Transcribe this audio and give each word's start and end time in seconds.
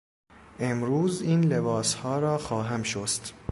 امروز 0.59 1.21
این 1.21 1.43
لباسها 1.43 2.19
را 2.19 2.37
خواهم 2.37 2.83
شست. 2.83 3.33